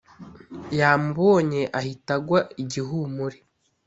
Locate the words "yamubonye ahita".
0.79-2.13